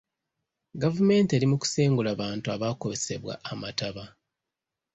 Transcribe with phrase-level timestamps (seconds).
[0.81, 4.05] Gavumenti eri mu kusengula bantu abaakosebwa amataba.